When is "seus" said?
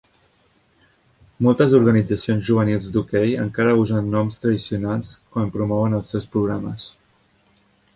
6.17-6.31